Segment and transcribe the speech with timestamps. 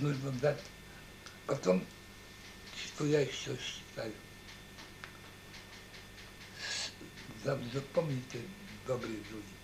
[0.00, 0.62] нужно дать.
[1.46, 1.84] Потом,
[2.76, 4.12] что я еще считаю,
[7.44, 8.40] запомните,
[8.86, 9.54] добрые люди,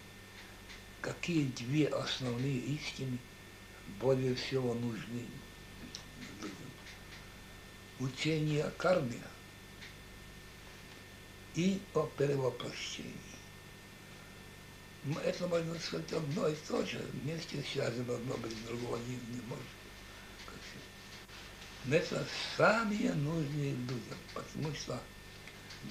[1.00, 3.18] какие две основные истины
[4.00, 5.26] более всего нужны
[6.40, 6.70] людям.
[8.00, 9.20] Учение о карме
[11.54, 13.12] и о перевоплощении.
[15.22, 19.83] Это можно сказать одно и то же, вместе связано одно без другого не, не может.
[21.90, 22.24] Это
[22.56, 24.98] самые нужные людям, потому что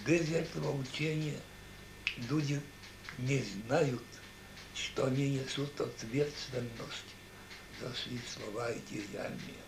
[0.05, 1.39] без этого учения
[2.29, 2.59] люди
[3.19, 4.01] не знают,
[4.73, 7.13] что они несут ответственность
[7.79, 9.63] за свои слова и деяния.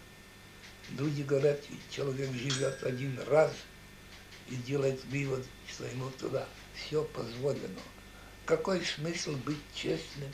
[0.97, 3.51] Люди говорят, человек живет один раз
[4.49, 7.81] и делает вывод, что ему туда все позволено.
[8.45, 10.31] Какой смысл быть честным,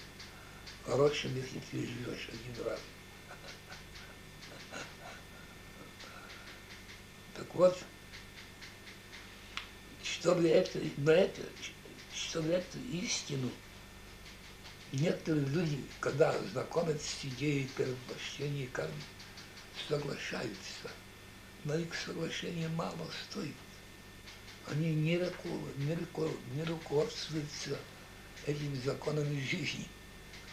[0.85, 2.79] хорошим, если ты живешь один раз?
[7.53, 7.77] Вот,
[10.03, 11.41] чтобы это, на это,
[12.13, 13.49] чтобы эту истину,
[14.91, 18.93] некоторые люди, когда знакомятся с идеей перевоплощения кармы,
[19.87, 20.89] соглашаются,
[21.65, 23.55] но их соглашение мало стоит.
[24.67, 25.97] Они не, не,
[26.55, 27.77] не руководствуются
[28.45, 29.87] этими законами жизни.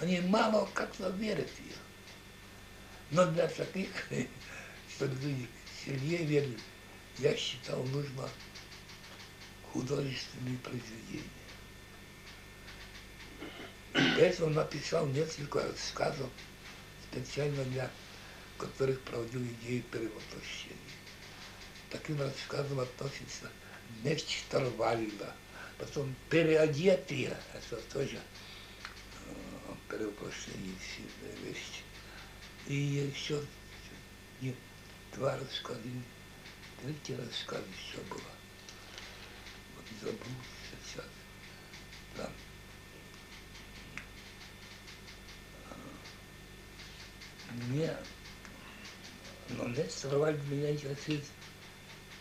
[0.01, 1.77] Они мало как-то верят в них.
[3.11, 3.91] Но для таких,
[4.97, 5.49] чтобы люди
[5.85, 6.59] сильнее верили,
[7.19, 8.29] я считал, нужно
[9.73, 11.25] художественные произведения.
[13.93, 16.31] Поэтому написал несколько рассказов
[17.11, 17.91] специально для
[18.59, 20.77] которых проводил идею перевоплощения.
[21.91, 23.51] Таким рассказом относится
[24.03, 25.33] меч Тарвальда,
[25.79, 28.19] потом переодетые, это тоже
[29.27, 31.83] э, перевоплощение сильная вещь.
[32.67, 33.43] И еще
[34.41, 34.55] не,
[35.15, 35.81] два рассказа,
[36.83, 38.39] третий рассказ еще было
[40.01, 40.19] забыл
[40.85, 41.05] сейчас.
[42.17, 42.31] Там.
[47.51, 47.97] Мне,
[49.51, 51.25] но Лестер Вальд меня интересует,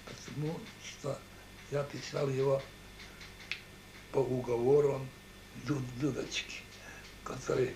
[0.05, 1.19] потому что
[1.71, 2.61] я писал его
[4.11, 5.07] по уговорам
[5.65, 6.61] Дуд Дудочки,
[7.23, 7.75] который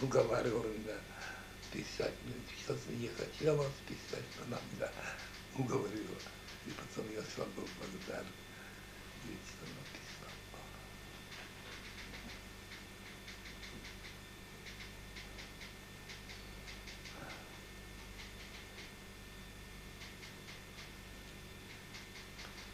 [0.00, 0.96] уговаривал меня
[1.72, 2.14] писать.
[2.64, 4.90] Что-то не хотела писать, она меня
[5.58, 6.18] уговорила.
[6.66, 8.32] И потом я сам был благодарен.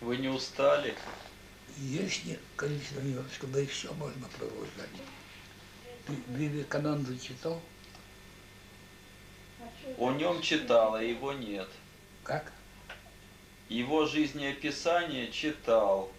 [0.04, 0.94] Вы не устали?
[1.78, 4.90] Если, конечно, немножко, да еще можно продолжать.
[6.28, 7.62] Вивекананду читал?
[9.96, 11.68] О нем читал, а его нет.
[12.22, 12.52] Как?
[13.68, 16.12] Его жизнеописание читал.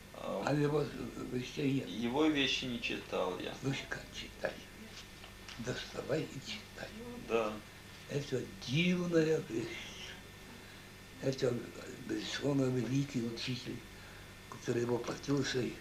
[0.43, 0.83] А его
[1.31, 1.89] вещей нет.
[1.89, 3.53] Его вещи не читал я.
[3.61, 4.53] Слушай-ка, читай.
[5.59, 6.89] Доставай и читай.
[7.29, 7.53] Да.
[8.09, 9.67] Это дивная вещь.
[11.21, 11.53] Это,
[12.07, 13.77] безусловно, великий учитель,
[14.49, 15.73] который воплотился и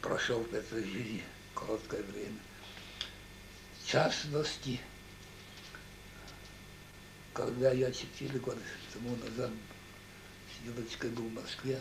[0.00, 1.22] прошел в этой жизни
[1.54, 2.38] короткое время.
[3.82, 4.80] В частности,
[7.32, 8.60] когда я четыре года
[8.92, 9.50] тому назад
[10.64, 11.80] девочкой был в Москве,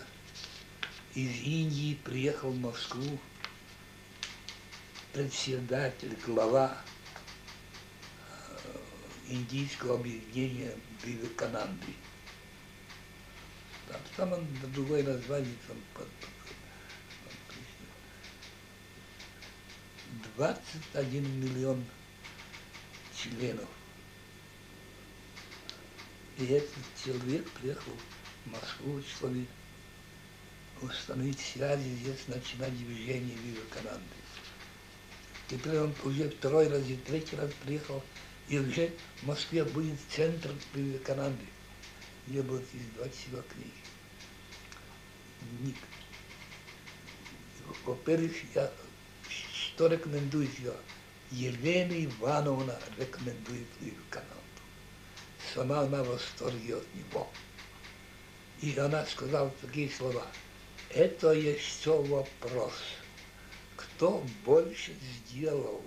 [1.13, 3.19] из Индии приехал в Москву
[5.13, 6.78] председатель, глава
[9.28, 11.94] индийского объединения Вивекананды.
[13.88, 16.30] Там, там он другое название там под, под,
[20.36, 21.84] 21 миллион
[23.16, 23.69] членов.
[26.38, 27.94] И этот человек приехал
[28.45, 29.45] Москву, чтобы
[30.81, 34.03] установить связи здесь, начинать движение Вивекананды.
[35.47, 38.03] Теперь он уже второй раз и третий раз приехал,
[38.50, 38.91] и уже
[39.22, 41.45] в Москве будет центр Вивекананды,
[42.27, 43.71] где будут издавать себя книги.
[47.86, 48.71] Во-первых, я
[49.75, 50.74] что рекомендую я?
[51.31, 54.31] Елена Ивановна рекомендует Вивекананду.
[55.53, 57.30] Сама она в восторге от него.
[58.65, 60.25] И она сказала такие слова–
[60.89, 62.73] это еще вопрос,
[63.75, 64.91] кто больше
[65.27, 65.83] сделал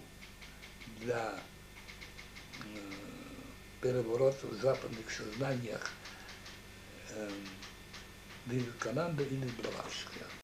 [1.01, 1.41] для
[3.81, 5.91] переворота в западных сознаниях
[7.11, 7.29] э,
[8.47, 10.29] Вивекананда или Блаватская.